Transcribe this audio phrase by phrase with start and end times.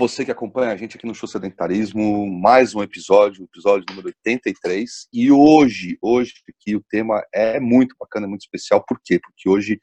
[0.00, 5.06] você que acompanha a gente aqui no Show Sedentarismo, mais um episódio, episódio número 83.
[5.12, 8.82] E hoje, hoje aqui o tema é muito bacana, é muito especial.
[8.88, 9.20] Por quê?
[9.22, 9.78] Porque hoje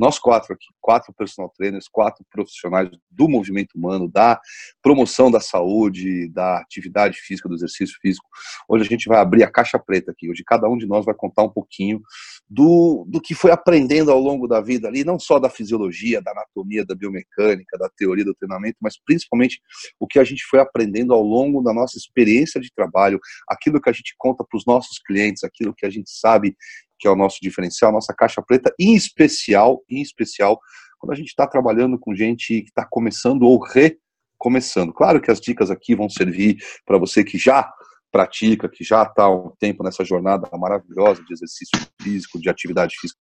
[0.00, 4.40] nós quatro aqui, quatro personal trainers, quatro profissionais do movimento humano, da
[4.82, 8.26] promoção da saúde, da atividade física, do exercício físico.
[8.66, 10.30] Hoje a gente vai abrir a caixa preta aqui.
[10.30, 12.00] Hoje cada um de nós vai contar um pouquinho
[12.48, 16.30] do, do que foi aprendendo ao longo da vida ali, não só da fisiologia, da
[16.30, 19.60] anatomia, da biomecânica, da teoria do treinamento, mas principalmente
[20.00, 23.90] o que a gente foi aprendendo ao longo da nossa experiência de trabalho, aquilo que
[23.90, 26.56] a gente conta para os nossos clientes, aquilo que a gente sabe
[27.00, 30.60] que é o nosso diferencial, nossa caixa preta, em especial, em especial,
[30.98, 34.92] quando a gente está trabalhando com gente que está começando ou recomeçando.
[34.92, 37.72] Claro que as dicas aqui vão servir para você que já
[38.10, 42.94] pratica, que já está há um tempo nessa jornada maravilhosa de exercício físico, de atividade
[43.00, 43.20] física,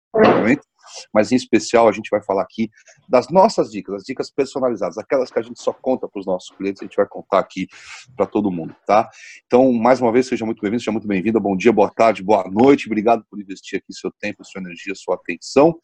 [1.13, 2.69] mas em especial a gente vai falar aqui
[3.09, 6.55] das nossas dicas, as dicas personalizadas, aquelas que a gente só conta para os nossos
[6.55, 7.67] clientes, a gente vai contar aqui
[8.15, 9.09] para todo mundo, tá?
[9.45, 12.49] Então, mais uma vez, seja muito bem-vindo, seja muito bem-vinda, bom dia, boa tarde, boa
[12.49, 15.77] noite, obrigado por investir aqui seu tempo, sua energia, sua atenção.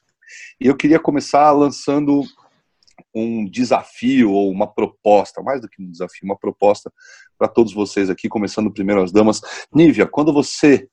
[0.59, 2.23] E eu queria começar lançando
[3.13, 6.91] um desafio ou uma proposta, mais do que um desafio, uma proposta
[7.37, 9.41] para todos vocês aqui, começando primeiro as damas.
[9.73, 10.87] Nívia, quando você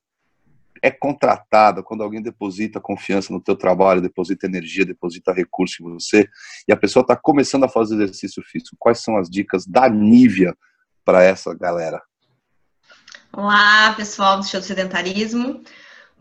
[0.83, 6.29] é contratada, quando alguém deposita confiança no teu trabalho, deposita energia, deposita recurso em você,
[6.67, 10.57] e a pessoa está começando a fazer exercício físico, quais são as dicas da Nívia
[11.05, 12.01] para essa galera?
[13.33, 15.63] Olá, pessoal do Show do Sedentarismo.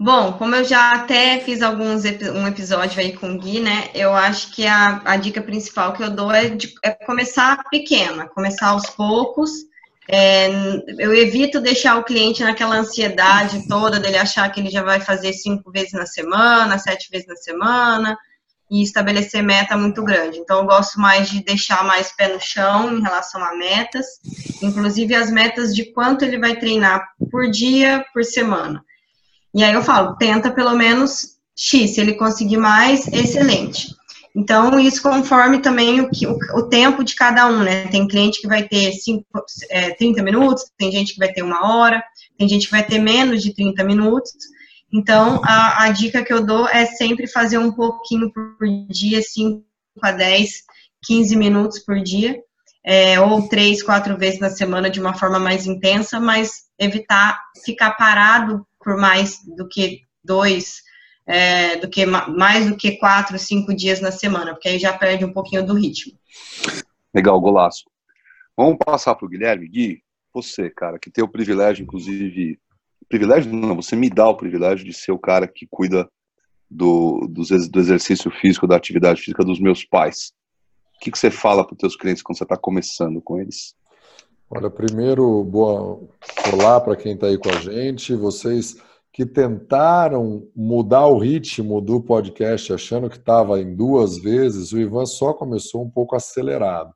[0.01, 3.89] Bom, como eu já até fiz alguns um episódio aí com o Gui, né?
[3.93, 8.25] Eu acho que a, a dica principal que eu dou é, de, é começar pequena,
[8.29, 9.51] começar aos poucos,
[10.07, 10.47] é,
[10.97, 15.33] eu evito deixar o cliente naquela ansiedade toda dele achar que ele já vai fazer
[15.33, 18.17] cinco vezes na semana, sete vezes na semana
[18.71, 20.37] e estabelecer meta muito grande.
[20.37, 24.05] Então, eu gosto mais de deixar mais pé no chão em relação a metas,
[24.61, 28.81] inclusive as metas de quanto ele vai treinar por dia, por semana.
[29.53, 33.87] E aí eu falo, tenta pelo menos X, se ele conseguir mais, excelente.
[34.35, 37.87] Então, isso conforme também o, que, o, o, tempo de cada um, né?
[37.87, 39.25] Tem cliente que vai ter cinco,
[39.69, 42.03] é, 30 minutos, tem gente que vai ter uma hora,
[42.37, 44.31] tem gente que vai ter menos de 30 minutos.
[44.93, 48.55] Então, a, a dica que eu dou é sempre fazer um pouquinho por
[48.89, 49.63] dia, 5
[50.01, 50.51] a 10,
[51.05, 52.39] 15 minutos por dia,
[52.85, 57.91] é, ou três, quatro vezes na semana de uma forma mais intensa, mas evitar ficar
[57.91, 60.81] parado por mais do que dois,
[61.27, 65.25] é, do que mais do que quatro, cinco dias na semana, porque aí já perde
[65.25, 66.17] um pouquinho do ritmo.
[67.13, 67.85] Legal, golaço.
[68.55, 69.67] Vamos passar para o Guilherme.
[69.67, 70.03] Gui,
[70.33, 72.59] você, cara, que tem o privilégio, inclusive.
[73.07, 76.07] Privilégio não, você me dá o privilégio de ser o cara que cuida
[76.69, 77.41] do, do,
[77.79, 80.31] exercício físico, da atividade física dos meus pais.
[80.95, 83.73] O que, que você fala para os teus clientes quando você está começando com eles?
[84.51, 85.99] Olha, primeiro, boa,
[86.51, 88.15] olá para quem está aí com a gente.
[88.15, 88.77] Vocês
[89.13, 95.05] que tentaram mudar o ritmo do podcast, achando que estava em duas vezes, o Ivan
[95.05, 96.91] só começou um pouco acelerado.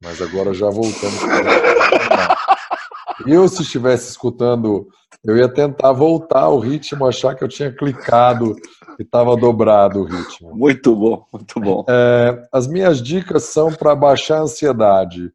[0.00, 1.18] Mas agora já voltamos.
[3.26, 4.88] Eu, se estivesse escutando,
[5.24, 8.56] eu ia tentar voltar o ritmo, achar que eu tinha clicado
[8.98, 10.52] e estava dobrado o ritmo.
[10.56, 11.84] Muito bom, muito bom.
[11.88, 15.32] É, as minhas dicas são para baixar a ansiedade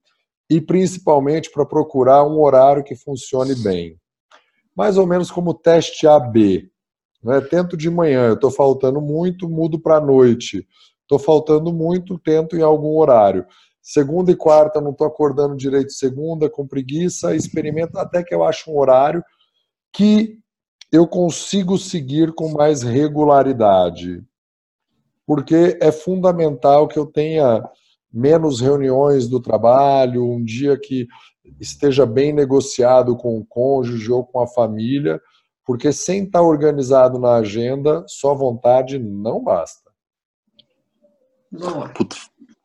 [0.49, 3.97] e principalmente para procurar um horário que funcione bem
[4.77, 6.69] mais ou menos como teste AB.
[7.23, 7.41] Né?
[7.41, 10.67] Tento de manhã, eu estou faltando muito, mudo para a noite.
[11.01, 13.43] Estou faltando muito, tento em algum horário.
[13.81, 18.69] Segunda e quarta, não estou acordando direito segunda, com preguiça, experimento até que eu acho
[18.69, 19.23] um horário
[19.91, 20.37] que
[20.91, 24.23] eu consigo seguir com mais regularidade.
[25.25, 27.63] Porque é fundamental que eu tenha
[28.17, 31.07] menos reuniões do trabalho, um dia que
[31.59, 35.21] esteja bem negociado com o cônjuge ou com a família,
[35.63, 39.91] porque sem estar organizado na agenda, só vontade não basta.
[41.93, 42.15] Puta,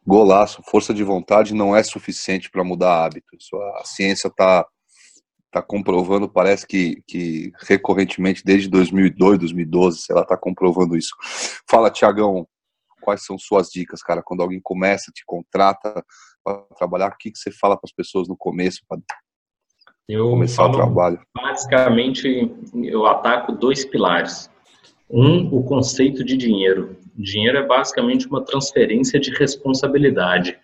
[0.07, 3.37] golaço, força de vontade não é suficiente para mudar hábito.
[3.39, 4.67] Isso a ciência está
[5.51, 11.15] tá comprovando, parece que, que recorrentemente desde 2002, 2012, sei lá, está comprovando isso.
[11.69, 12.49] Fala, Tiagão,
[13.03, 14.23] quais são suas dicas, cara?
[14.25, 16.03] Quando alguém começa, te contrata
[16.43, 18.99] para trabalhar, o que, que você fala para as pessoas no começo para
[20.09, 21.21] começar o trabalho?
[21.35, 24.51] Basicamente, eu ataco dois pilares.
[25.11, 26.97] Um, o conceito de dinheiro.
[27.15, 30.59] Dinheiro é basicamente uma transferência de responsabilidade.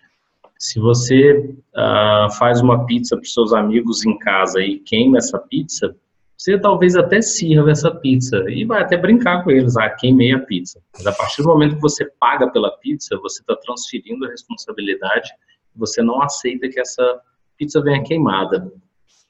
[0.57, 5.95] Se você uh, faz uma pizza para seus amigos em casa e queima essa pizza,
[6.39, 10.39] você talvez até sirva essa pizza e vai até brincar com eles, ah, queimei a
[10.39, 10.81] pizza.
[10.93, 15.29] Mas a partir do momento que você paga pela pizza, você está transferindo a responsabilidade
[15.79, 17.21] você não aceita que essa
[17.57, 18.71] pizza venha queimada.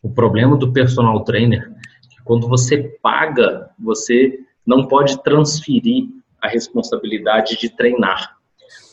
[0.02, 6.08] O problema do personal trainer é que quando você paga, você não pode transferir
[6.42, 8.38] a responsabilidade de treinar.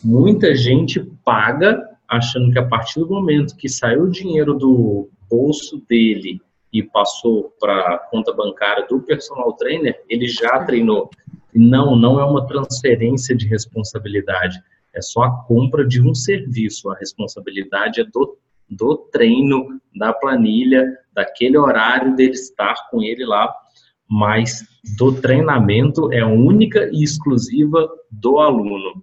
[0.02, 5.82] Muita gente paga achando que a partir do momento que saiu o dinheiro do bolso
[5.88, 6.40] dele
[6.72, 11.10] e passou para a conta bancária do personal trainer, ele já treinou.
[11.54, 14.60] Não, não é uma transferência de responsabilidade,
[14.94, 16.90] é só a compra de um serviço.
[16.90, 23.54] A responsabilidade é do, do treino, da planilha, daquele horário dele estar com ele lá,
[24.08, 24.64] mas
[24.96, 29.02] do treinamento é única e exclusiva do aluno.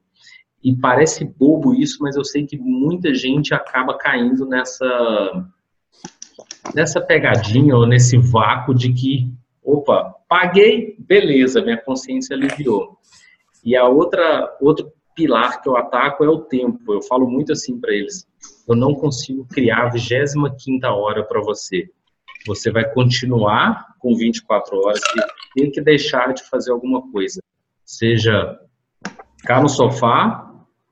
[0.63, 5.45] E parece bobo isso, mas eu sei que muita gente acaba caindo nessa
[6.73, 9.31] nessa pegadinha ou nesse vácuo de que,
[9.63, 12.97] opa, paguei, beleza, minha consciência aliviou.
[13.63, 16.93] E a outra outro pilar que eu ataco é o tempo.
[16.93, 18.27] Eu falo muito assim para eles.
[18.67, 21.89] Eu não consigo criar a 25 hora para você.
[22.45, 27.41] Você vai continuar com 24 horas e tem que deixar de fazer alguma coisa.
[27.85, 28.59] Seja
[29.37, 30.42] ficar no sofá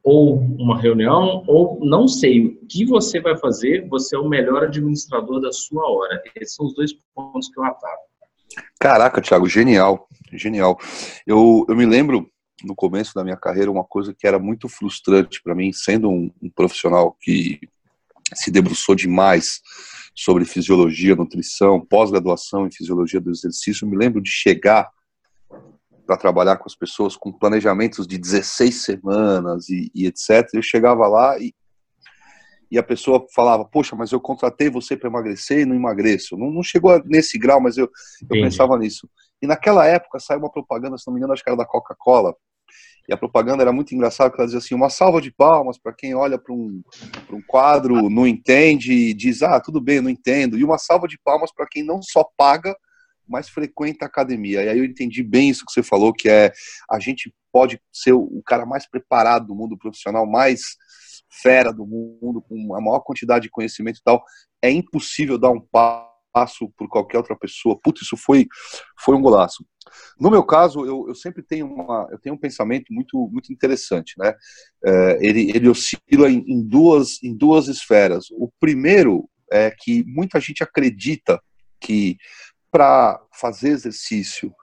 [0.03, 4.63] ou uma reunião, ou não sei o que você vai fazer, você é o melhor
[4.63, 6.21] administrador da sua hora.
[6.36, 8.12] Esses são os dois pontos que eu ataco.
[8.80, 10.77] Caraca, Thiago, genial, genial.
[11.25, 12.30] Eu, eu me lembro
[12.63, 16.31] no começo da minha carreira uma coisa que era muito frustrante para mim, sendo um,
[16.42, 17.59] um profissional que
[18.33, 19.62] se debruçou demais
[20.15, 23.86] sobre fisiologia, nutrição, pós-graduação em fisiologia do exercício.
[23.86, 24.89] Eu me lembro de chegar
[26.06, 30.48] para trabalhar com as pessoas com planejamentos de 16 semanas e, e etc.
[30.53, 31.53] Eu chegava lá e,
[32.69, 36.38] e a pessoa falava, poxa, mas eu contratei você para emagrecer e não emagreço.
[36.38, 37.89] Não, não chegou nesse grau, mas eu,
[38.21, 39.09] eu pensava nisso.
[39.42, 42.36] E naquela época saiu uma propaganda, se não me engano, acho que era da Coca-Cola,
[43.07, 45.94] e a propaganda era muito engraçada, porque ela dizia assim, uma salva de palmas para
[45.94, 46.81] quem olha para um,
[47.31, 50.57] um quadro, não entende e diz, ah, tudo bem, não entendo.
[50.57, 52.75] E uma salva de palmas para quem não só paga,
[53.28, 54.64] mas frequenta a academia.
[54.64, 56.52] E aí eu entendi bem isso que você falou, que é
[56.90, 60.62] a gente pode ser o cara mais preparado do mundo profissional, mais
[61.42, 64.24] fera do mundo, com a maior quantidade de conhecimento e tal.
[64.62, 67.80] É impossível dar um passo por qualquer outra pessoa.
[67.82, 68.48] Putz, isso foi,
[69.00, 69.66] foi um golaço.
[70.20, 74.14] No meu caso, eu, eu sempre tenho, uma, eu tenho um pensamento muito, muito interessante.
[74.18, 74.34] Né?
[74.86, 78.26] É, ele, ele oscila em, em, duas, em duas esferas.
[78.32, 81.42] O primeiro é que muita gente acredita
[81.80, 82.16] que
[82.72, 84.54] para fazer exercício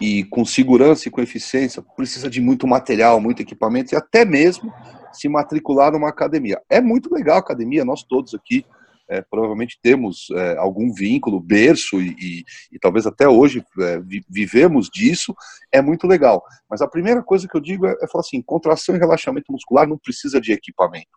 [0.00, 4.72] e com segurança e com eficiência, precisa de muito material, muito equipamento e até mesmo
[5.12, 6.60] se matricular numa academia.
[6.68, 8.64] É muito legal a academia, nós todos aqui
[9.12, 14.24] é, provavelmente temos é, algum vínculo, berço, e, e, e talvez até hoje é, vi,
[14.28, 15.34] vivemos disso,
[15.70, 16.42] é muito legal.
[16.70, 19.86] Mas a primeira coisa que eu digo é, é falar assim: contração e relaxamento muscular
[19.86, 21.10] não precisa de equipamento.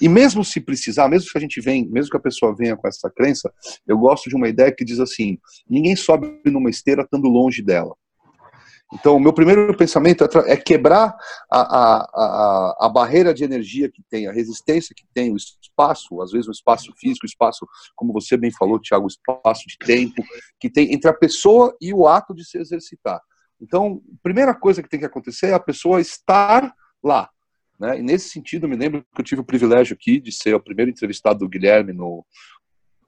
[0.00, 2.86] E mesmo se precisar, mesmo que a gente venha, mesmo que a pessoa venha com
[2.86, 3.52] essa crença,
[3.86, 7.94] eu gosto de uma ideia que diz assim: ninguém sobe numa esteira estando longe dela.
[8.92, 11.16] Então, o meu primeiro pensamento é, é quebrar
[11.50, 16.30] a, a, a, barreira de energia que tem, a resistência que tem, o espaço, às
[16.30, 17.66] vezes o espaço físico, o espaço,
[17.96, 20.22] como você bem falou, Tiago, o espaço de tempo
[20.60, 23.20] que tem entre a pessoa e o ato de se exercitar.
[23.60, 27.30] Então, a primeira coisa que tem que acontecer é a pessoa estar lá.
[27.80, 27.98] Né?
[27.98, 30.90] E nesse sentido, me lembro que eu tive o privilégio aqui de ser o primeiro
[30.90, 32.26] entrevistado do Guilherme no,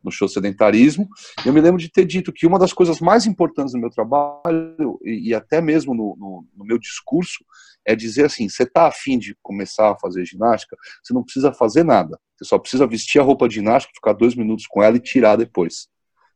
[0.04, 1.08] no show Sedentarismo.
[1.44, 5.00] Eu me lembro de ter dito que uma das coisas mais importantes no meu trabalho,
[5.02, 7.44] e, e até mesmo no, no, no, meu discurso,
[7.86, 11.82] é dizer assim: você está afim de começar a fazer ginástica, você não precisa fazer
[11.82, 12.18] nada.
[12.36, 15.36] Você só precisa vestir a roupa de ginástica, ficar dois minutos com ela e tirar
[15.36, 15.88] depois.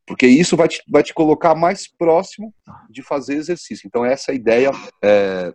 [0.06, 2.54] Porque isso vai te, vai te colocar mais próximo
[2.88, 3.86] de fazer exercício.
[3.86, 4.70] Então, essa é a ideia
[5.04, 5.52] é,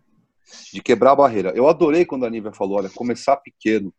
[0.71, 1.51] de quebrar a barreira.
[1.55, 3.91] Eu adorei quando a Nívia falou: olha, começar pequeno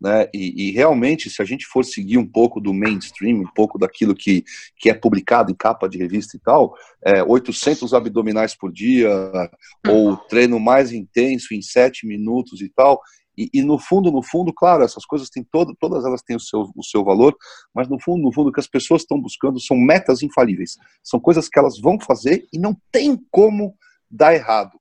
[0.00, 0.28] né?
[0.32, 4.14] E, e, realmente, se a gente for seguir um pouco do mainstream, um pouco daquilo
[4.14, 4.42] que,
[4.76, 9.10] que é publicado em capa de revista e tal, é, 800 abdominais por dia,
[9.86, 13.00] ou treino mais intenso em 7 minutos e tal,
[13.36, 16.40] e, e, no fundo, no fundo, claro, essas coisas têm todo, todas elas têm o
[16.40, 17.36] seu, o seu valor,
[17.74, 20.76] mas no fundo, no fundo, o que as pessoas estão buscando são metas infalíveis.
[21.02, 23.74] São coisas que elas vão fazer e não tem como
[24.10, 24.78] dar errado.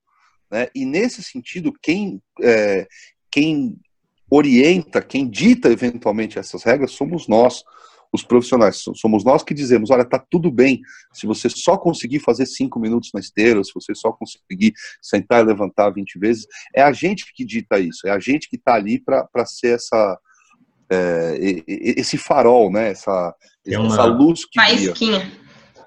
[0.52, 0.68] Né?
[0.76, 2.88] E nesse sentido, quem, é,
[3.32, 3.80] quem
[4.30, 7.64] orienta, quem dita eventualmente essas regras somos nós,
[8.12, 8.84] os profissionais.
[8.96, 10.82] Somos nós que dizemos: olha, tá tudo bem
[11.14, 15.48] se você só conseguir fazer cinco minutos na esteira, se você só conseguir sentar e
[15.48, 16.48] levantar 20 vezes.
[16.76, 20.20] É a gente que dita isso, é a gente que está ali para ser essa.
[20.92, 22.90] É, esse farol, né?
[22.90, 23.36] Essa,
[23.68, 23.88] uma...
[23.88, 25.32] essa luz que guia.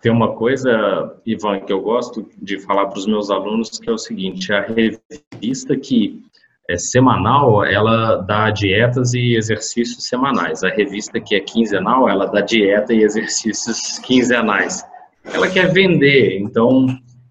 [0.00, 3.92] Tem uma coisa, Ivan, que eu gosto de falar para os meus alunos, que é
[3.92, 6.22] o seguinte: a revista que
[6.68, 10.62] é, semanal, ela dá dietas e exercícios semanais.
[10.62, 14.84] A revista que é quinzenal, ela dá dieta e exercícios quinzenais.
[15.24, 16.86] Ela quer vender, então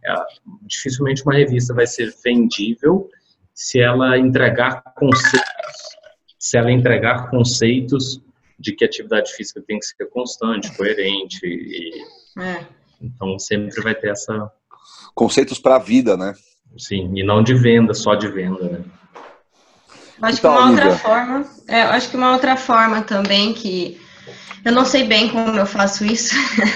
[0.06, 0.14] é,
[0.64, 3.10] dificilmente uma revista vai ser vendível
[3.54, 5.44] se ela entregar conceitos,
[6.40, 8.22] se ela entregar conceitos
[8.60, 12.66] de que a atividade física tem que ser constante, coerente e é.
[13.02, 14.52] então sempre vai ter essa
[15.14, 16.34] conceitos para a vida, né?
[16.78, 18.84] Sim, e não de venda, só de venda, né?
[20.22, 24.00] Acho então, que uma outra forma, é, acho que uma outra forma também que
[24.64, 26.36] eu não sei bem como eu faço isso,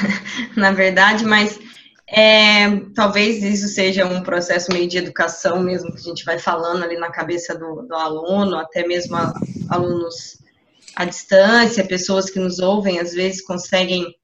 [0.57, 1.59] na verdade, mas
[2.07, 6.83] é, talvez isso seja um processo meio de educação mesmo, que a gente vai falando
[6.83, 9.33] ali na cabeça do, do aluno, até mesmo a,
[9.69, 10.39] alunos
[10.95, 14.15] à distância, pessoas que nos ouvem, às vezes conseguem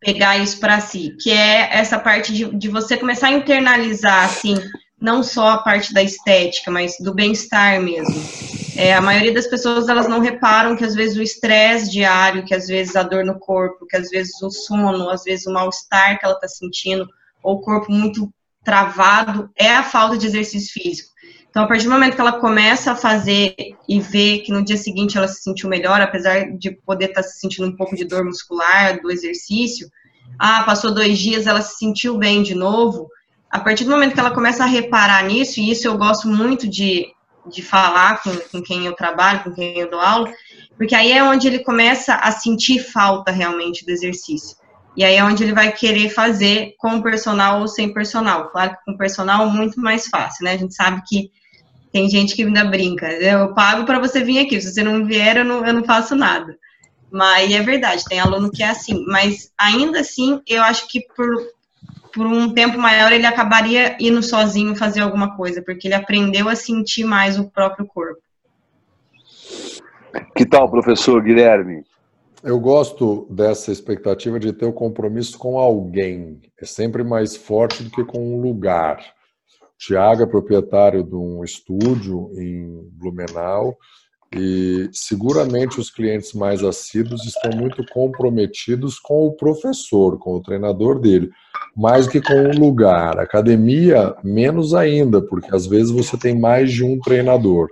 [0.00, 4.54] pegar isso para si, que é essa parte de, de você começar a internalizar, assim,
[5.00, 8.67] não só a parte da estética, mas do bem-estar mesmo.
[8.80, 12.54] É, a maioria das pessoas elas não reparam que às vezes o estresse diário, que
[12.54, 16.16] às vezes a dor no corpo, que às vezes o sono, às vezes o mal-estar
[16.16, 17.04] que ela está sentindo,
[17.42, 18.32] ou o corpo muito
[18.62, 21.10] travado, é a falta de exercício físico.
[21.50, 23.56] Então, a partir do momento que ela começa a fazer
[23.88, 27.28] e vê que no dia seguinte ela se sentiu melhor, apesar de poder estar tá
[27.28, 29.90] se sentindo um pouco de dor muscular do exercício,
[30.38, 33.08] ah, passou dois dias, ela se sentiu bem de novo,
[33.50, 36.68] a partir do momento que ela começa a reparar nisso, e isso eu gosto muito
[36.68, 37.08] de,
[37.48, 40.32] de falar com, com quem eu trabalho, com quem eu dou aula,
[40.76, 44.56] porque aí é onde ele começa a sentir falta realmente do exercício.
[44.96, 48.48] E aí é onde ele vai querer fazer com personal ou sem personal.
[48.48, 50.52] Claro que com personal muito mais fácil, né?
[50.52, 51.30] A gente sabe que
[51.92, 53.06] tem gente que ainda brinca.
[53.12, 54.60] Eu pago para você vir aqui.
[54.60, 56.56] Se você não vier, eu não, eu não faço nada.
[57.10, 59.04] Mas é verdade, tem aluno que é assim.
[59.06, 61.46] Mas ainda assim, eu acho que por,
[62.12, 66.54] por um tempo maior ele acabaria indo sozinho fazer alguma coisa, porque ele aprendeu a
[66.54, 68.20] sentir mais o próprio corpo.
[70.34, 71.84] Que tal, professor Guilherme?
[72.42, 76.40] Eu gosto dessa expectativa de ter o um compromisso com alguém.
[76.60, 78.98] É sempre mais forte do que com um lugar.
[79.62, 83.76] O Tiago é proprietário de um estúdio em Blumenau
[84.34, 91.00] e seguramente os clientes mais assíduos estão muito comprometidos com o professor, com o treinador
[91.00, 91.30] dele
[91.76, 93.18] mais do que com um lugar.
[93.18, 97.68] Academia, menos ainda, porque às vezes você tem mais de um treinador.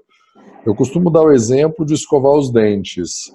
[0.65, 3.33] Eu costumo dar o exemplo de escovar os dentes.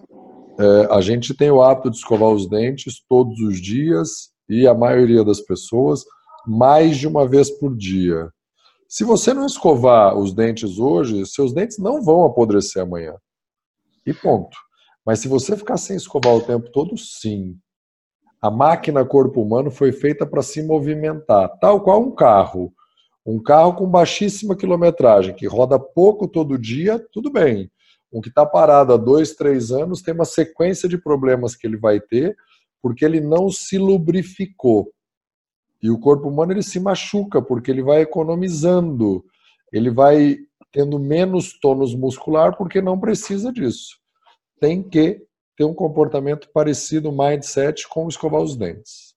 [0.59, 4.73] É, a gente tem o hábito de escovar os dentes todos os dias e a
[4.73, 6.03] maioria das pessoas
[6.45, 8.29] mais de uma vez por dia.
[8.87, 13.15] Se você não escovar os dentes hoje, seus dentes não vão apodrecer amanhã.
[14.05, 14.57] E ponto.
[15.05, 17.57] Mas se você ficar sem escovar o tempo todo, sim.
[18.41, 22.73] A máquina corpo humano foi feita para se movimentar, tal qual um carro.
[23.23, 27.69] Um carro com baixíssima quilometragem, que roda pouco todo dia, tudo bem.
[28.11, 31.77] Um que está parado há dois, três anos tem uma sequência de problemas que ele
[31.77, 32.35] vai ter,
[32.81, 34.91] porque ele não se lubrificou.
[35.81, 39.23] E o corpo humano ele se machuca, porque ele vai economizando,
[39.71, 40.37] ele vai
[40.71, 43.97] tendo menos tônus muscular, porque não precisa disso.
[44.59, 45.21] Tem que
[45.61, 49.13] ter um comportamento parecido, mindset, com escovar os dentes.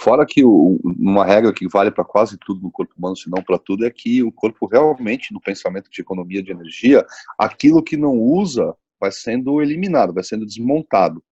[0.00, 3.42] Fora que o, uma regra que vale para quase tudo no corpo humano, se não
[3.42, 7.04] para tudo, é que o corpo realmente, no pensamento de economia de energia,
[7.38, 11.22] aquilo que não usa vai sendo eliminado, vai sendo desmontado.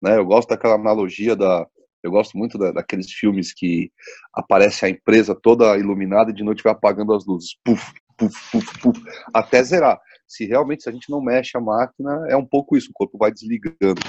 [0.00, 0.16] Né?
[0.16, 1.66] Eu gosto daquela analogia da.
[2.02, 3.90] Eu gosto muito da, daqueles filmes que
[4.32, 7.56] aparece a empresa toda iluminada e de noite vai apagando as luzes.
[7.64, 9.02] Puf, puf, puf, puf,
[9.34, 12.90] até zerar se realmente se a gente não mexe a máquina, é um pouco isso,
[12.90, 14.00] o corpo vai desligando.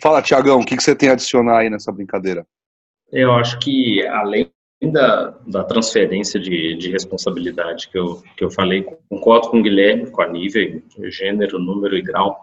[0.00, 2.46] Fala, Tiagão, o que, que você tem a adicionar aí nessa brincadeira?
[3.12, 4.50] Eu acho que além
[4.82, 10.10] da, da transferência de, de responsabilidade que eu, que eu falei, concordo com o Guilherme,
[10.10, 12.40] com a nível, gênero, número e grau,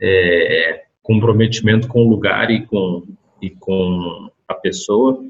[0.00, 3.06] é, comprometimento com o lugar e com,
[3.40, 5.24] e com a pessoa,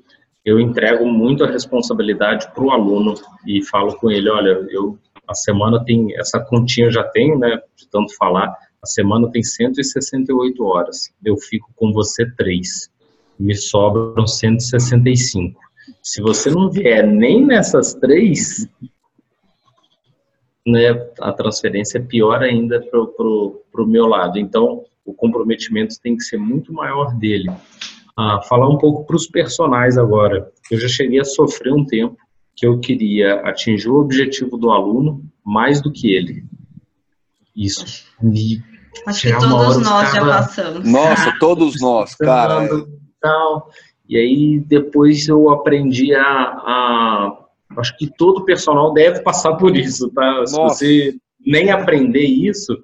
[0.44, 3.14] eu entrego muito a responsabilidade para o aluno
[3.46, 4.98] e falo com ele, olha, eu
[5.32, 10.64] a semana tem, essa continha já tem, né, de tanto falar, a semana tem 168
[10.64, 11.12] horas.
[11.24, 12.90] Eu fico com você três.
[13.38, 15.58] Me sobram 165.
[16.02, 18.68] Se você não vier nem nessas três,
[20.66, 24.38] né, a transferência é pior ainda para o meu lado.
[24.38, 27.50] Então, o comprometimento tem que ser muito maior dele.
[28.16, 30.52] Ah, falar um pouco para os personagens agora.
[30.70, 32.21] Eu já cheguei a sofrer um tempo
[32.54, 36.44] que eu queria atingir o objetivo do aluno mais do que ele.
[37.54, 38.62] Isso me
[39.06, 40.90] Acho que todos nós já passamos.
[40.90, 42.68] Nossa, todos nós, cara.
[43.20, 43.70] Tal.
[44.08, 47.42] E aí depois eu aprendi a, a,
[47.76, 50.46] Acho que todo personal deve passar por isso, tá?
[50.46, 52.76] Se você nem aprender isso,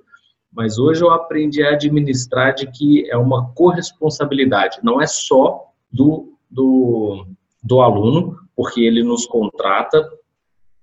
[0.53, 6.33] mas hoje eu aprendi a administrar de que é uma corresponsabilidade, não é só do,
[6.51, 7.27] do,
[7.63, 10.05] do aluno, porque ele nos contrata,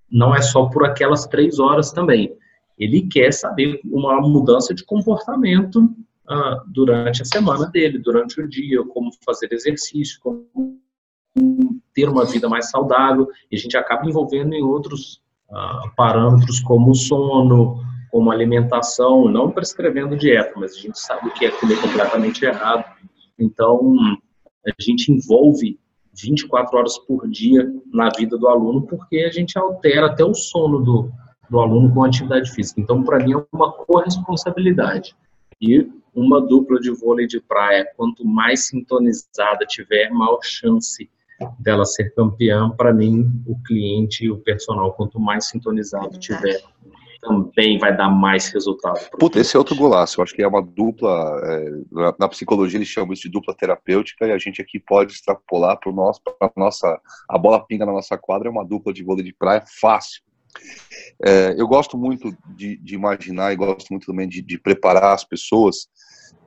[0.09, 2.33] não é só por aquelas três horas também.
[2.79, 8.81] Ele quer saber uma mudança de comportamento uh, durante a semana dele, durante o dia,
[8.85, 10.79] como fazer exercício, como
[11.93, 16.95] ter uma vida mais saudável, e a gente acaba envolvendo em outros uh, parâmetros como
[16.95, 22.85] sono, como alimentação, não prescrevendo dieta, mas a gente sabe que aquilo é completamente errado.
[23.37, 23.93] Então,
[24.65, 25.77] a gente envolve
[26.15, 30.79] 24 horas por dia na vida do aluno, porque a gente altera até o sono
[30.79, 31.11] do,
[31.49, 32.81] do aluno com atividade física.
[32.81, 35.15] Então, para mim, é uma corresponsabilidade.
[35.61, 41.09] E uma dupla de vôlei de praia, quanto mais sintonizada tiver, maior chance
[41.59, 42.69] dela ser campeã.
[42.69, 46.61] Para mim, o cliente e o personal, quanto mais sintonizado tiver,
[47.25, 48.99] também vai dar mais resultado.
[49.19, 50.19] Puta, esse é outro golaço.
[50.19, 51.41] Eu acho que é uma dupla.
[51.43, 55.13] É, na, na, psicologia eles chamam isso de dupla terapêutica e a gente aqui pode
[55.13, 56.99] extrapolar para nosso, pra nossa.
[57.29, 60.23] A bola pinga na nossa quadra é uma dupla de vôlei de praia fácil.
[61.21, 65.25] É, eu gosto muito de, de, imaginar e gosto muito também de, de preparar as
[65.25, 65.89] pessoas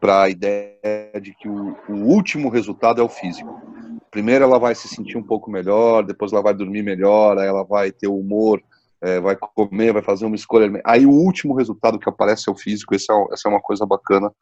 [0.00, 3.60] para a ideia de que o, o último resultado é o físico.
[4.10, 7.64] Primeiro ela vai se sentir um pouco melhor, depois ela vai dormir melhor, aí ela
[7.64, 8.62] vai ter o humor
[9.02, 10.80] é, vai comer, vai fazer uma escolha.
[10.84, 13.86] Aí o último resultado que aparece é o físico, essa é, essa é uma coisa
[13.86, 14.32] bacana.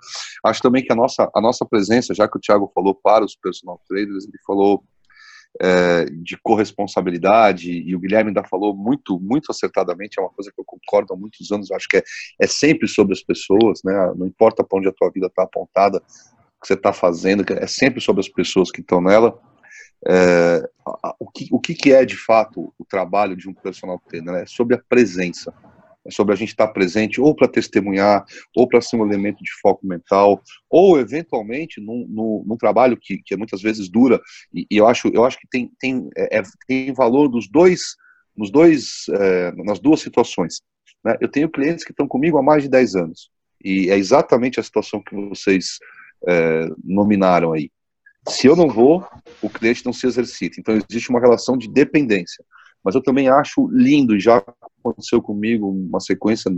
[0.44, 3.36] Acho também que a nossa, a nossa presença, já que o Thiago falou para os
[3.36, 4.82] personal traders, ele falou
[5.60, 10.60] é, de corresponsabilidade, e o Guilherme ainda falou muito, muito acertadamente, é uma coisa que
[10.60, 12.02] eu concordo há muitos anos, acho que é,
[12.40, 14.12] é sempre sobre as pessoas, né?
[14.16, 17.66] não importa para onde a tua vida está apontada, o que você está fazendo, é
[17.66, 19.38] sempre sobre as pessoas que estão nela.
[20.06, 20.68] É,
[21.18, 24.34] o, que, o que é de fato o trabalho de um personal trainer?
[24.34, 24.42] Né?
[24.42, 25.52] É sobre a presença,
[26.06, 28.24] é sobre a gente estar presente ou para testemunhar,
[28.56, 33.18] ou para ser um elemento de foco mental, ou eventualmente num, num, num trabalho que,
[33.18, 34.20] que muitas vezes dura,
[34.54, 37.96] e, e, eu, acho, eu acho que tem, tem, é, é tem valor dos dois,
[38.36, 40.60] nos dois, é, nas duas situações.
[41.04, 41.16] Né?
[41.20, 43.30] Eu tenho clientes que estão comigo há mais de 10 anos,
[43.64, 45.78] e é exatamente a situação que vocês
[46.28, 47.70] é, nominaram aí.
[48.28, 49.04] Se eu não vou,
[49.40, 50.60] o cliente não se exercita.
[50.60, 52.44] Então existe uma relação de dependência.
[52.82, 54.42] Mas eu também acho lindo, já
[54.80, 56.50] aconteceu comigo uma sequência,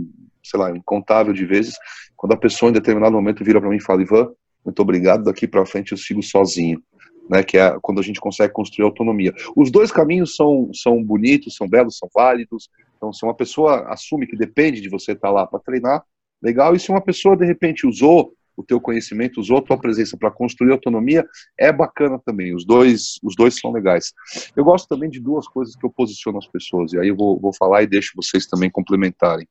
[0.43, 1.75] sei lá, incontável de vezes,
[2.15, 4.31] quando a pessoa em determinado momento vira para mim e fala: Ivan,
[4.63, 6.81] muito obrigado, daqui para frente eu sigo sozinho.
[7.27, 9.31] Né, que é quando a gente consegue construir autonomia.
[9.55, 12.69] Os dois caminhos são, são bonitos, são belos, são válidos.
[12.97, 16.03] Então, se uma pessoa assume que depende de você estar lá para treinar,
[16.41, 16.75] legal.
[16.75, 20.29] E se uma pessoa, de repente, usou o teu conhecimento, usou a tua presença para
[20.29, 21.25] construir autonomia,
[21.57, 22.53] é bacana também.
[22.53, 24.13] Os dois, os dois são legais.
[24.53, 27.39] Eu gosto também de duas coisas que eu posiciono as pessoas, e aí eu vou,
[27.39, 29.47] vou falar e deixo vocês também complementarem.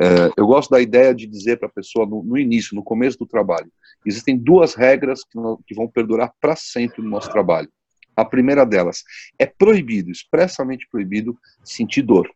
[0.00, 3.18] É, eu gosto da ideia de dizer para a pessoa no, no, início, no começo
[3.18, 3.70] do trabalho,
[4.06, 7.68] existem duas regras que, que vão perdurar para sempre no nosso trabalho.
[8.16, 9.02] A primeira delas
[9.36, 12.30] é proibido, expressamente proibido, sentir dor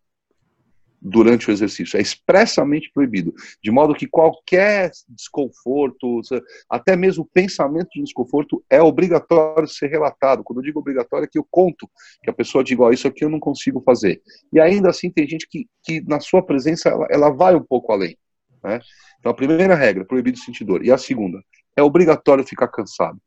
[1.01, 1.97] durante o exercício.
[1.97, 3.33] É expressamente proibido.
[3.63, 6.21] De modo que qualquer desconforto,
[6.69, 10.43] até mesmo pensamento de desconforto, é obrigatório ser relatado.
[10.43, 11.89] Quando eu digo obrigatório, é que eu conto
[12.23, 14.21] que a pessoa diga: oh, Isso aqui eu não consigo fazer.
[14.53, 17.93] E ainda assim, tem gente que, que na sua presença, ela, ela vai um pouco
[17.93, 18.17] além.
[18.63, 18.81] Né?
[19.21, 20.85] Então, a primeira regra, proibido sentir dor.
[20.85, 21.43] E a segunda,
[21.77, 23.21] é obrigatório ficar cansado.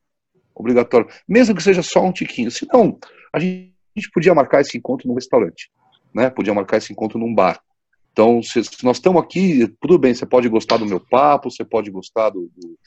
[0.54, 1.08] Obrigatório.
[1.28, 2.52] Mesmo que seja só um tiquinho.
[2.52, 3.00] Senão,
[3.34, 3.74] a gente
[4.14, 5.72] podia marcar esse encontro no restaurante
[6.14, 6.30] né?
[6.30, 7.62] Podia marcar esse encontro num bar.
[8.12, 11.64] Então, se, se, nós estamos aqui, tudo bem, você pode gostar do meu papo, você
[11.64, 12.78] pode gostar do, do,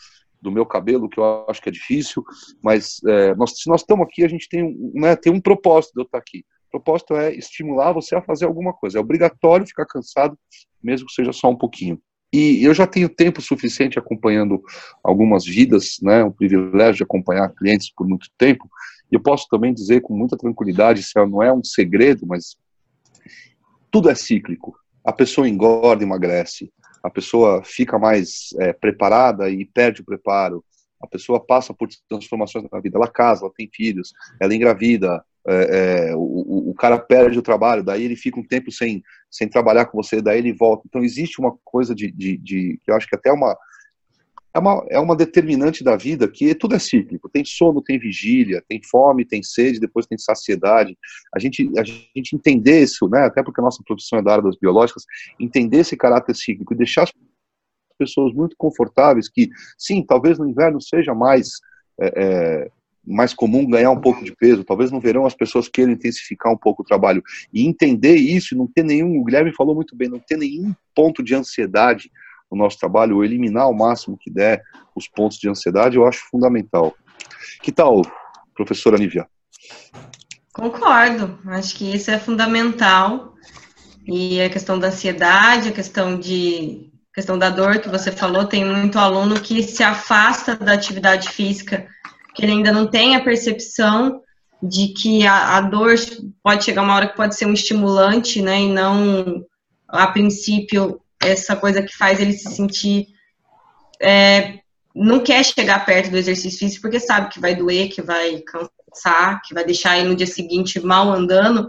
[0.41, 2.23] do meu cabelo, que eu acho que é difícil,
[2.63, 6.03] mas é, nós, se nós estamos aqui, a gente tem, né, tem um propósito de
[6.03, 6.45] eu estar aqui.
[6.69, 8.99] O propósito é estimular você a fazer alguma coisa.
[8.99, 10.37] É obrigatório ficar cansado,
[10.83, 11.99] mesmo que seja só um pouquinho.
[12.33, 14.61] E eu já tenho tempo suficiente acompanhando
[15.05, 18.69] algumas vidas, né, o privilégio de acompanhar clientes por muito tempo,
[19.11, 22.57] e eu posso também dizer com muita tranquilidade, isso não é um segredo, mas
[23.95, 24.77] tudo é cíclico.
[25.05, 30.65] A pessoa engorda emagrece, a pessoa fica mais é, preparada e perde o preparo,
[31.01, 36.09] a pessoa passa por transformações na vida, ela casa, ela tem filhos, ela engravida, é,
[36.09, 39.85] é, o, o, cara perde o trabalho, daí ele fica um tempo sem, sem trabalhar
[39.85, 40.83] com você, daí ele volta.
[40.89, 43.57] Então existe uma coisa de, de, de que eu acho que até uma
[44.55, 47.29] é uma, é uma determinante da vida que tudo é cíclico.
[47.29, 50.97] Tem sono, tem vigília, tem fome, tem sede, depois tem saciedade.
[51.35, 54.45] A gente, a gente entender isso, né, até porque a nossa profissão é da área
[54.45, 55.03] das biológicas,
[55.41, 57.13] entender esse caráter cíclico e deixar as
[57.99, 61.49] pessoas muito confortáveis que, sim, talvez no inverno seja mais
[62.01, 62.71] é, é,
[63.07, 66.57] mais comum ganhar um pouco de peso, talvez no verão as pessoas queiram intensificar um
[66.57, 67.23] pouco o trabalho.
[67.53, 71.23] E entender isso, não ter nenhum, o Guilherme falou muito bem, não ter nenhum ponto
[71.23, 72.11] de ansiedade
[72.51, 74.63] no nosso trabalho, ou eliminar o máximo que der
[74.95, 76.95] os pontos de ansiedade, eu acho fundamental.
[77.63, 78.03] Que tal,
[78.55, 79.27] professora Nívia?
[80.53, 83.35] Concordo, acho que isso é fundamental.
[84.07, 88.65] E a questão da ansiedade, a questão de questão da dor que você falou, tem
[88.65, 91.87] muito aluno que se afasta da atividade física,
[92.35, 94.21] que ele ainda não tem a percepção
[94.61, 95.95] de que a, a dor
[96.43, 99.45] pode chegar uma hora que pode ser um estimulante, né, e não,
[99.87, 103.07] a princípio, essa coisa que faz ele se sentir
[104.01, 104.61] é,
[104.95, 109.41] não quer chegar perto do exercício físico porque sabe que vai doer, que vai cansar,
[109.43, 111.69] que vai deixar ele no dia seguinte mal andando.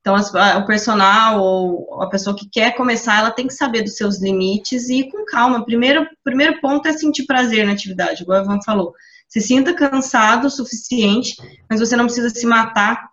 [0.00, 4.20] Então, o personal ou a pessoa que quer começar, ela tem que saber dos seus
[4.20, 5.64] limites e ir com calma.
[5.64, 8.92] Primeiro, primeiro ponto é sentir prazer na atividade, igual o Ivan falou.
[9.26, 11.34] Se sinta cansado o suficiente,
[11.68, 13.08] mas você não precisa se matar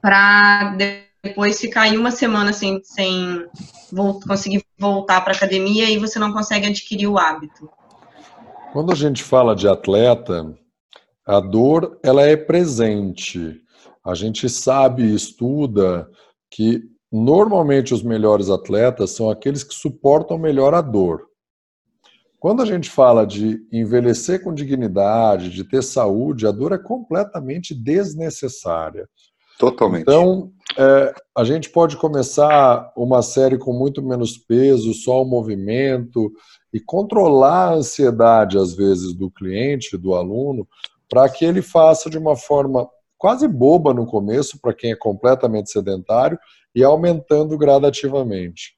[0.00, 0.74] para
[1.22, 3.46] depois ficar aí uma semana sem, sem
[4.26, 7.70] conseguir voltar para academia e você não consegue adquirir o hábito.
[8.72, 10.52] Quando a gente fala de atleta,
[11.24, 13.60] a dor ela é presente.
[14.04, 16.10] A gente sabe e estuda
[16.50, 21.28] que normalmente os melhores atletas são aqueles que suportam melhor a dor.
[22.40, 27.72] Quando a gente fala de envelhecer com dignidade, de ter saúde, a dor é completamente
[27.72, 29.08] desnecessária.
[29.62, 30.02] Totalmente.
[30.02, 36.32] Então, é, a gente pode começar uma série com muito menos peso, só o movimento,
[36.74, 40.66] e controlar a ansiedade, às vezes, do cliente, do aluno,
[41.08, 45.70] para que ele faça de uma forma quase boba no começo, para quem é completamente
[45.70, 46.36] sedentário,
[46.74, 48.74] e aumentando gradativamente.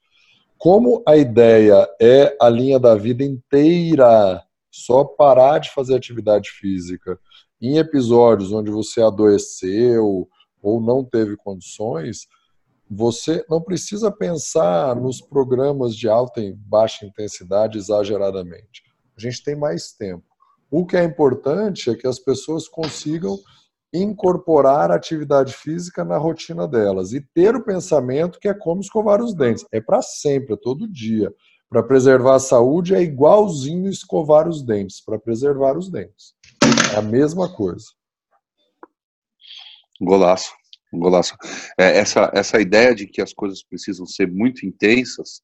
[0.55, 7.17] Como a ideia é a linha da vida inteira, só parar de fazer atividade física
[7.59, 10.29] em episódios onde você adoeceu
[10.65, 12.27] ou não teve condições,
[12.89, 18.83] você não precisa pensar nos programas de alta e baixa intensidade exageradamente.
[19.15, 20.23] A gente tem mais tempo.
[20.71, 23.37] O que é importante é que as pessoas consigam
[23.93, 29.21] incorporar a atividade física na rotina delas e ter o pensamento que é como escovar
[29.21, 29.65] os dentes.
[29.71, 31.31] É para sempre, é todo dia.
[31.69, 36.33] Para preservar a saúde é igualzinho escovar os dentes, para preservar os dentes.
[36.93, 37.85] É a mesma coisa.
[40.01, 40.53] Golaço.
[40.93, 41.35] Golaço.
[41.77, 45.41] É, essa, essa ideia de que as coisas precisam ser muito intensas,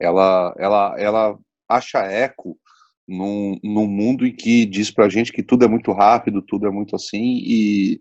[0.00, 1.38] ela, ela, ela
[1.68, 2.58] acha eco
[3.06, 6.70] num, num mundo em que diz pra gente que tudo é muito rápido, tudo é
[6.70, 7.98] muito assim, e,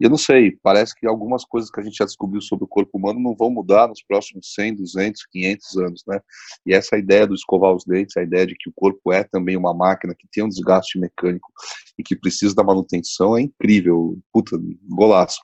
[0.00, 2.98] eu não sei, parece que algumas coisas que a gente já descobriu sobre o corpo
[2.98, 6.20] humano não vão mudar nos próximos 100, 200, 500 anos, né?
[6.66, 9.56] E essa ideia do escovar os dentes, a ideia de que o corpo é também
[9.56, 11.48] uma máquina que tem um desgaste mecânico
[11.96, 15.38] e que precisa da manutenção é incrível, puta, golaço.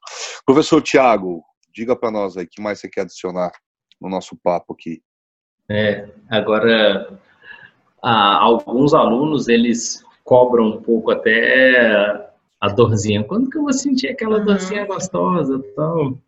[0.44, 3.52] Professor Tiago, diga para nós aí, que mais você quer adicionar
[4.00, 5.00] no nosso papo aqui?
[5.68, 7.20] É, agora
[8.02, 13.24] alguns alunos eles cobram um pouco até a dorzinha.
[13.24, 14.44] Quando que eu vou sentir aquela uhum.
[14.44, 15.60] dorzinha gostosa?
[15.72, 16.18] Então,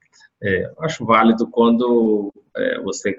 [0.43, 3.15] é, acho válido quando é, você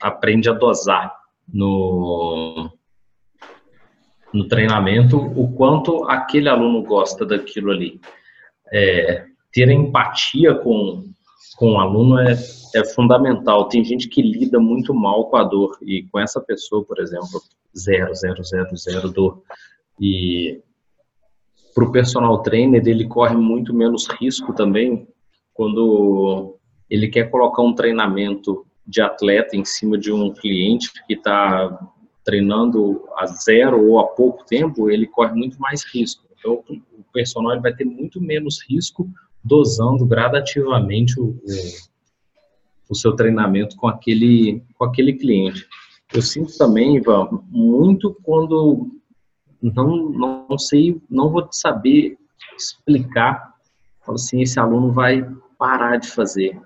[0.00, 1.14] aprende a dosar
[1.52, 2.70] no,
[4.32, 8.00] no treinamento o quanto aquele aluno gosta daquilo ali.
[8.72, 11.09] É, ter empatia com,
[11.56, 12.32] com o aluno é,
[12.74, 13.68] é fundamental.
[13.68, 17.40] Tem gente que lida muito mal com a dor e com essa pessoa, por exemplo,
[17.76, 19.42] zero, zero, zero, zero dor.
[20.00, 20.62] E
[21.74, 25.06] para o personal trainer, ele corre muito menos risco também
[25.54, 31.78] quando ele quer colocar um treinamento de atleta em cima de um cliente que está
[32.24, 36.24] treinando a zero ou há pouco tempo, ele corre muito mais risco.
[36.38, 39.08] Então, o personal vai ter muito menos risco
[39.42, 41.40] dosando gradativamente o, o,
[42.90, 45.66] o seu treinamento com aquele, com aquele cliente.
[46.12, 48.90] Eu sinto também, Ivan, muito quando
[49.62, 52.16] não, não sei, não vou saber
[52.56, 53.54] explicar,
[54.04, 55.26] falo assim, esse aluno vai
[55.58, 56.60] parar de fazer.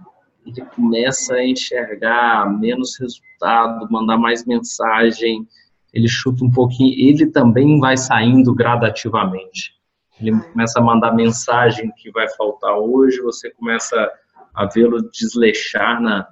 [0.47, 5.47] Ele começa a enxergar menos resultado, mandar mais mensagem,
[5.93, 9.75] ele chuta um pouquinho, ele também vai saindo gradativamente.
[10.21, 14.11] Ele começa a mandar mensagem que vai faltar hoje, você começa
[14.55, 16.29] a vê-lo desleixar na,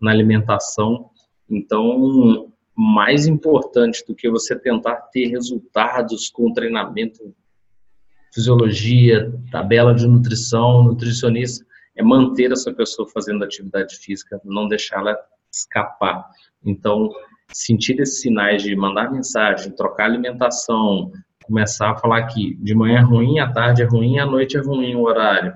[0.00, 1.10] na alimentação.
[1.48, 7.34] Então, mais importante do que você tentar ter resultados com treinamento,
[8.32, 11.64] fisiologia, tabela de nutrição, nutricionista,
[11.96, 15.16] é manter essa pessoa fazendo atividade física, não deixá-la
[15.50, 16.26] escapar.
[16.64, 17.10] Então,
[17.52, 21.10] sentir esses sinais de mandar mensagem, trocar alimentação,
[21.46, 24.60] começar a falar que de manhã é ruim, à tarde é ruim, à noite é
[24.60, 25.54] ruim o horário.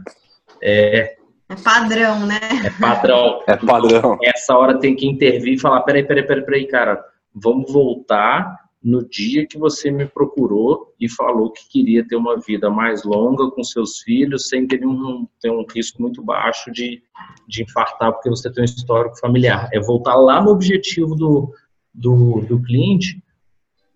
[0.63, 1.17] É,
[1.51, 2.39] é padrão, né?
[2.65, 3.43] É padrão.
[3.49, 4.19] É padrão.
[4.23, 9.07] Essa hora tem que intervir e falar: peraí, peraí, peraí, peraí, cara, vamos voltar no
[9.07, 13.63] dia que você me procurou e falou que queria ter uma vida mais longa com
[13.63, 17.03] seus filhos, sem ter um, ter um risco muito baixo de,
[17.47, 19.69] de infartar porque você tem um histórico familiar.
[19.73, 21.53] É voltar lá no objetivo do,
[21.93, 23.23] do, do cliente,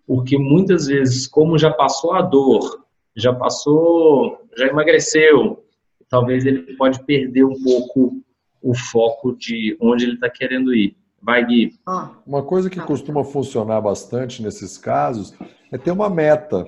[0.06, 2.84] porque muitas vezes, como já passou a dor,
[3.16, 5.64] já passou, já emagreceu,
[6.08, 8.22] talvez ele pode perder um pouco
[8.62, 10.96] o foco de onde ele está querendo ir.
[11.22, 11.72] Vai, Gui.
[12.26, 15.32] Uma coisa que costuma funcionar bastante nesses casos
[15.72, 16.66] é ter uma meta.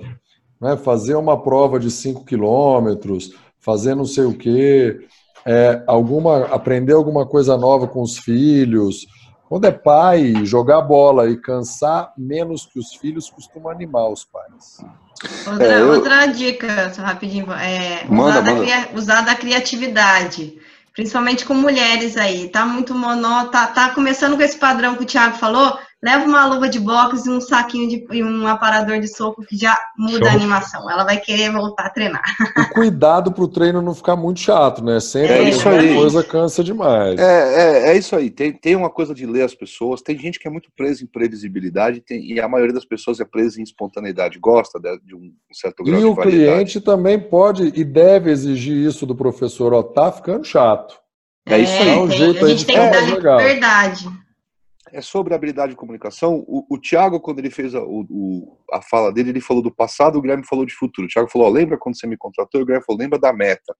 [0.59, 0.75] Né?
[0.77, 5.05] Fazer uma prova de 5 quilômetros, fazer não sei o quê,
[5.45, 9.05] é, alguma, aprender alguma coisa nova com os filhos.
[9.47, 14.83] Quando é pai, jogar bola e cansar menos que os filhos costuma animar os pais.
[15.47, 15.93] Outra, é, eu...
[15.93, 18.65] outra dica, rapidinho, é manda, usar, manda.
[18.65, 20.59] Da, usar da criatividade
[20.97, 25.05] principalmente com mulheres aí, tá muito monó, tá, tá começando com esse padrão que o
[25.05, 29.07] Thiago falou, leva uma luva de boxe e um saquinho de e um aparador de
[29.07, 30.27] soco que já muda Show.
[30.27, 30.91] a animação.
[30.91, 32.23] Ela vai querer voltar a treinar.
[32.57, 34.99] E cuidado para o treino não ficar muito chato, né?
[34.99, 35.95] Sempre é isso aí.
[35.95, 37.19] coisa cansa demais.
[37.19, 38.29] É, é, é, isso aí.
[38.29, 40.01] Tem, tem uma coisa de ler as pessoas.
[40.01, 43.25] Tem gente que é muito presa em previsibilidade tem, e a maioria das pessoas é
[43.25, 47.19] presa em espontaneidade, gosta de, de um certo grau e de E o cliente também
[47.19, 49.73] pode e deve exigir isso do professor.
[49.73, 50.99] Ó, tá ficando chato.
[51.47, 51.89] É, isso aí.
[51.89, 54.26] É um jeito a gente tem que dar liberdade
[54.91, 56.43] é sobre habilidade de comunicação.
[56.47, 60.17] O, o Thiago, quando ele fez a, o, a fala dele, ele falou do passado,
[60.17, 61.07] o Guilherme falou de futuro.
[61.07, 62.61] O Thiago falou: ó, lembra quando você me contratou?
[62.61, 63.75] O Guilherme falou: lembra da meta.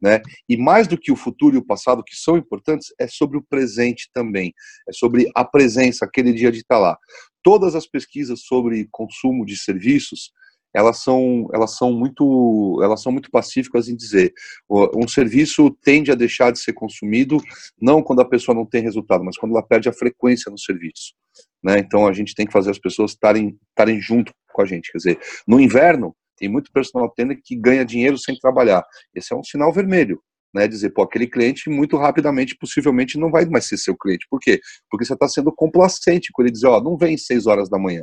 [0.00, 0.22] Né?
[0.48, 3.42] E mais do que o futuro e o passado, que são importantes, é sobre o
[3.42, 4.54] presente também.
[4.88, 6.96] É sobre a presença, aquele dia de estar lá.
[7.42, 10.32] Todas as pesquisas sobre consumo de serviços
[10.74, 14.32] elas são, elas são muito elas são muito pacíficas em dizer
[14.68, 17.38] um serviço tende a deixar de ser consumido
[17.80, 21.14] não quando a pessoa não tem resultado, mas quando ela perde a frequência no serviço.
[21.62, 21.78] Né?
[21.78, 24.90] Então a gente tem que fazer as pessoas estarem estarem junto com a gente.
[24.90, 28.84] Quer dizer, no inverno tem muito personal trainer que ganha dinheiro sem trabalhar.
[29.14, 30.20] Esse é um sinal vermelho
[30.54, 34.26] né, dizer, pô, aquele cliente muito rapidamente, possivelmente, não vai mais ser seu cliente.
[34.30, 34.60] Por quê?
[34.90, 38.02] Porque você está sendo complacente com ele dizer, ó, não vem seis horas da manhã.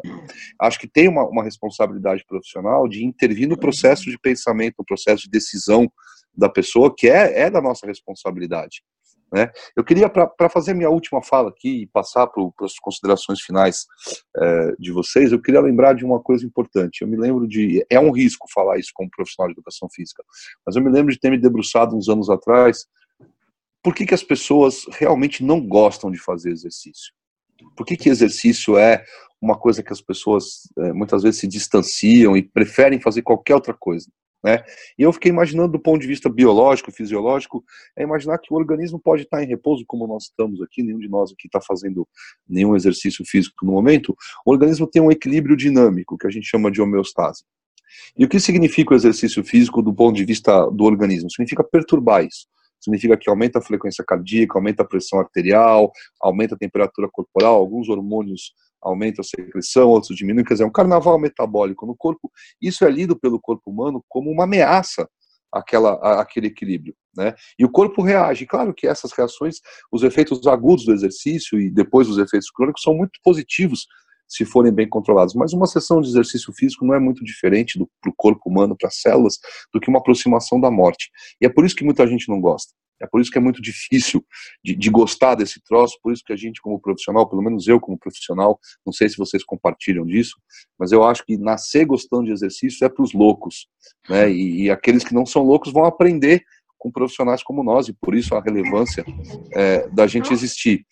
[0.59, 5.23] Acho que tem uma, uma responsabilidade profissional de intervir no processo de pensamento, no processo
[5.23, 5.91] de decisão
[6.35, 8.81] da pessoa, que é, é da nossa responsabilidade.
[9.31, 9.51] Né?
[9.75, 13.85] Eu queria, para fazer minha última fala aqui e passar para as considerações finais
[14.35, 17.01] é, de vocês, eu queria lembrar de uma coisa importante.
[17.01, 17.85] Eu me lembro de.
[17.89, 20.23] É um risco falar isso como profissional de educação física,
[20.65, 22.85] mas eu me lembro de ter me debruçado uns anos atrás.
[23.83, 27.13] Por que, que as pessoas realmente não gostam de fazer exercício?
[27.75, 29.03] Por que, que exercício é
[29.41, 33.73] uma coisa que as pessoas é, muitas vezes se distanciam e preferem fazer qualquer outra
[33.73, 34.09] coisa?
[34.43, 34.63] Né?
[34.97, 37.63] E eu fiquei imaginando do ponto de vista biológico, fisiológico,
[37.97, 41.09] é imaginar que o organismo pode estar em repouso, como nós estamos aqui, nenhum de
[41.09, 42.07] nós aqui está fazendo
[42.47, 44.15] nenhum exercício físico no momento.
[44.45, 47.43] O organismo tem um equilíbrio dinâmico, que a gente chama de homeostase.
[48.17, 51.31] E o que significa o exercício físico do ponto de vista do organismo?
[51.31, 52.47] Significa perturbar isso.
[52.79, 57.89] Significa que aumenta a frequência cardíaca, aumenta a pressão arterial, aumenta a temperatura corporal, alguns
[57.89, 62.31] hormônios aumenta a secreção, outros diminuem, quer dizer, é um carnaval metabólico no corpo.
[62.61, 65.07] Isso é lido pelo corpo humano como uma ameaça
[65.51, 66.95] àquela, àquele equilíbrio.
[67.15, 67.33] Né?
[67.57, 68.45] E o corpo reage.
[68.45, 69.59] Claro que essas reações,
[69.91, 73.87] os efeitos agudos do exercício e depois os efeitos crônicos são muito positivos
[74.27, 75.33] se forem bem controlados.
[75.33, 78.89] Mas uma sessão de exercício físico não é muito diferente para o corpo humano, para
[78.89, 79.39] as células,
[79.73, 81.09] do que uma aproximação da morte.
[81.41, 82.73] E é por isso que muita gente não gosta.
[83.01, 84.25] É por isso que é muito difícil
[84.63, 87.79] de, de, gostar desse troço, por isso que a gente, como profissional, pelo menos eu
[87.79, 90.35] como profissional, não sei se vocês compartilham disso,
[90.79, 93.67] mas eu acho que nascer gostando de exercício é para os loucos.
[94.09, 94.31] Né?
[94.31, 96.43] E, e, aqueles que não são loucos vão aprender
[96.77, 99.03] com profissionais como nós, e por isso a relevância
[99.55, 100.85] é, da gente existir.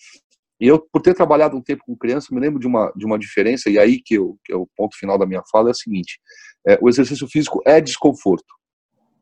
[0.60, 3.20] E eu, por ter trabalhado um tempo com criança, me lembro de uma, de uma
[3.20, 5.76] diferença, e aí que, eu, que é o ponto final da minha fala, é o
[5.76, 6.20] seguinte:
[6.68, 8.54] é, o exercício físico é desconforto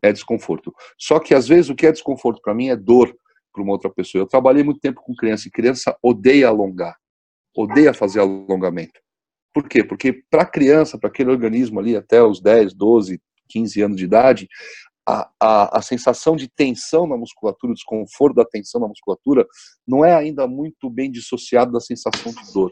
[0.04, 0.74] é desconforto.
[1.00, 3.16] Só que às vezes o que é desconforto para mim é dor
[3.54, 4.22] para uma outra pessoa.
[4.22, 6.96] Eu trabalhei muito tempo com criança e criança odeia alongar,
[7.56, 9.00] odeia fazer alongamento.
[9.54, 9.84] Por quê?
[9.84, 14.04] Porque para a criança, para aquele organismo ali até os 10, 12, 15 anos de
[14.04, 14.48] idade,
[15.08, 19.46] a, a, a, sensação de tensão na musculatura, o desconforto da tensão na musculatura,
[19.86, 22.72] não é ainda muito bem dissociado da sensação de dor.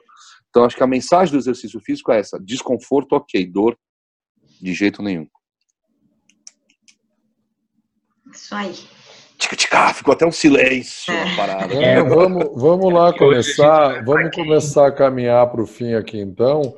[0.50, 3.78] Então, acho que a mensagem do exercício físico é essa: desconforto, ok, dor,
[4.62, 5.28] de jeito nenhum.
[8.34, 8.76] Isso aí.
[9.38, 11.36] Tica, ficou até um silêncio é.
[11.36, 11.74] parada.
[11.74, 16.76] É, vamos, vamos lá começar, vamos começar a caminhar para o fim aqui então.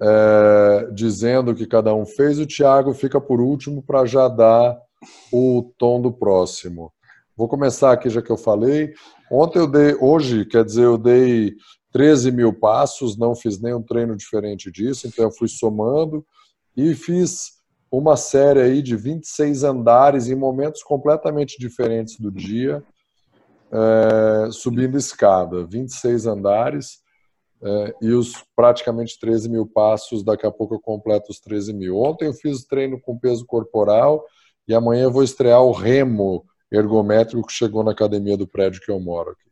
[0.00, 2.38] é, dizendo o que cada um fez.
[2.38, 4.76] O Tiago fica por último para já dar
[5.32, 6.92] o tom do próximo.
[7.36, 8.92] Vou começar aqui, já que eu falei.
[9.30, 11.54] Ontem eu dei, hoje, quer dizer, eu dei
[11.92, 16.24] 13 mil passos, não fiz nenhum treino diferente disso, então eu fui somando
[16.76, 17.61] e fiz
[17.92, 22.82] uma série aí de 26 andares em momentos completamente diferentes do dia,
[23.70, 27.02] é, subindo escada, 26 andares
[27.62, 31.98] é, e os praticamente 13 mil passos, daqui a pouco eu completo os 13 mil.
[31.98, 34.24] Ontem eu fiz treino com peso corporal
[34.66, 38.90] e amanhã eu vou estrear o remo ergométrico que chegou na academia do prédio que
[38.90, 39.51] eu moro aqui.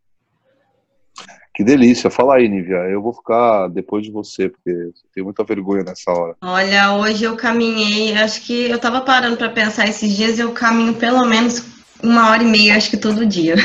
[1.60, 2.08] Que delícia.
[2.08, 2.88] Fala aí, Nívia.
[2.88, 6.34] Eu vou ficar depois de você, porque eu tenho muita vergonha nessa hora.
[6.40, 10.94] Olha, hoje eu caminhei, acho que eu estava parando para pensar esses dias, eu caminho
[10.94, 11.62] pelo menos
[12.02, 13.56] uma hora e meia, acho que todo dia.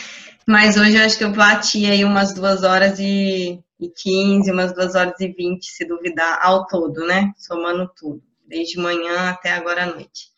[0.48, 4.72] Mas hoje eu acho que eu bati aí umas duas horas e, e 15, umas
[4.72, 7.32] duas horas e vinte, se duvidar, ao todo, né?
[7.36, 10.30] Somando tudo, desde manhã até agora à noite.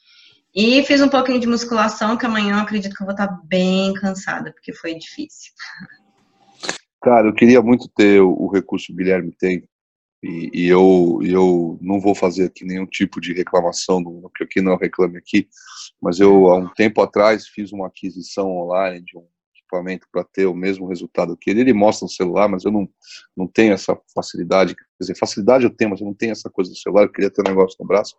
[0.52, 3.94] E fiz um pouquinho de musculação, que amanhã eu acredito que eu vou estar bem
[3.94, 5.52] cansada, porque foi difícil.
[7.04, 9.62] Cara, eu queria muito ter o, recurso que o Guilherme tem,
[10.22, 14.78] e, e eu, eu não vou fazer aqui nenhum tipo de reclamação, porque aqui não
[14.78, 15.46] reclame aqui,
[16.00, 20.46] mas eu, há um tempo atrás, fiz uma aquisição online de um equipamento para ter
[20.46, 21.60] o mesmo resultado que ele.
[21.60, 22.88] Ele mostra no celular, mas eu não,
[23.36, 24.74] não tenho essa facilidade.
[24.74, 27.02] Quer dizer, facilidade eu tenho, mas eu não tenho essa coisa do celular.
[27.02, 28.16] Eu queria ter um negócio no braço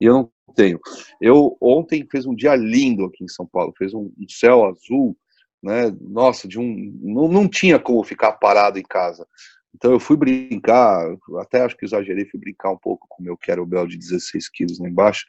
[0.00, 0.78] e eu não tenho.
[1.20, 5.16] Eu ontem fez um dia lindo aqui em São Paulo, fez um, um céu azul,
[5.62, 5.94] né?
[6.00, 9.26] Nossa, de um não, não tinha como ficar parado em casa.
[9.74, 13.36] Então eu fui brincar, até acho que exagerei, fui brincar um pouco com o meu
[13.36, 15.26] kettlebell de 16 quilos lá embaixo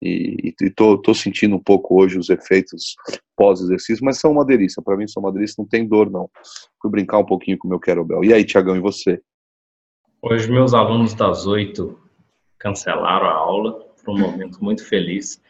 [0.00, 2.96] e, e tô, tô, sentindo um pouco hoje os efeitos
[3.36, 6.28] pós-exercício, mas são uma delícia, para mim são uma delícia, não tem dor não.
[6.80, 8.24] Fui brincar um pouquinho com o meu kettlebell.
[8.24, 9.20] E aí, Tiagão, e você?
[10.20, 11.98] Hoje meus alunos das oito
[12.58, 15.40] cancelaram a aula, foi um momento muito feliz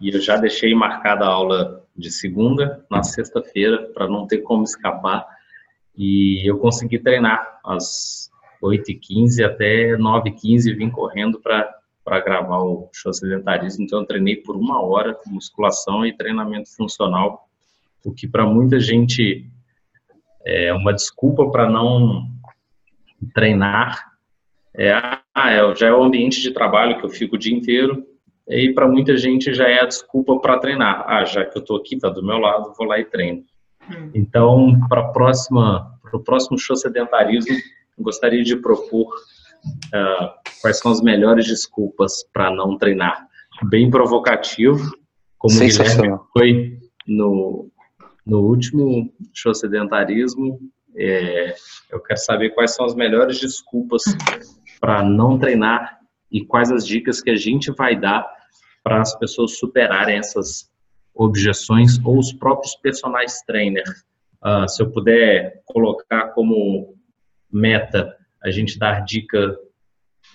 [0.00, 4.64] e eu já deixei marcada a aula de segunda na sexta-feira para não ter como
[4.64, 5.26] escapar
[5.96, 8.30] e eu consegui treinar às
[8.62, 13.84] 8h15 até 9h15 vim correndo para gravar o show sedentarismo.
[13.84, 17.48] Então, eu treinei por uma hora musculação e treinamento funcional,
[18.04, 19.46] o que para muita gente
[20.44, 22.28] é uma desculpa para não
[23.34, 24.12] treinar.
[24.74, 28.06] É, ah, é, já é o ambiente de trabalho que eu fico o dia inteiro,
[28.48, 31.04] e para muita gente já é a desculpa para treinar.
[31.06, 33.44] Ah, já que eu estou aqui, está do meu lado, vou lá e treino.
[33.90, 34.10] Hum.
[34.14, 37.56] Então, para próxima, para o próximo show sedentarismo,
[37.98, 40.28] gostaria de propor uh,
[40.60, 43.26] quais são as melhores desculpas para não treinar.
[43.64, 44.90] Bem provocativo,
[45.38, 47.70] como o Guilherme foi no,
[48.26, 50.58] no último show sedentarismo.
[50.96, 51.54] É,
[51.90, 54.02] eu quero saber quais são as melhores desculpas
[54.80, 56.01] para não treinar
[56.32, 58.26] e quais as dicas que a gente vai dar
[58.82, 60.70] para as pessoas superarem essas
[61.14, 63.84] objeções ou os próprios personagens trainer.
[64.42, 66.96] Uh, se eu puder colocar como
[67.52, 69.56] meta a gente dar dica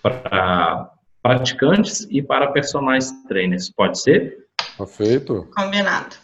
[0.01, 4.47] para praticantes e para personagens trainers, pode ser?
[4.77, 5.49] Perfeito.
[5.55, 6.15] Combinado.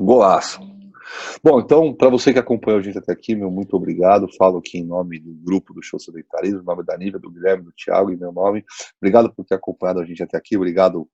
[0.00, 0.60] Golaço.
[1.42, 4.28] Bom, então, para você que acompanhou a gente até aqui, meu muito obrigado.
[4.36, 7.64] Falo aqui em nome do grupo do Show Sedentarismo, em nome da Nívia, do Guilherme,
[7.64, 8.64] do Thiago e meu nome.
[9.00, 11.08] Obrigado por ter acompanhado a gente até aqui, obrigado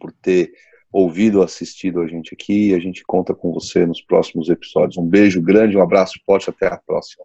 [0.00, 0.52] por ter
[0.92, 2.72] ouvido, assistido a gente aqui.
[2.72, 4.96] A gente conta com você nos próximos episódios.
[4.96, 7.24] Um beijo grande, um abraço forte, até a próxima.